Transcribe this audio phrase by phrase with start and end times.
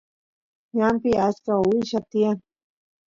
[0.77, 2.37] ñanpi achka willa tiyan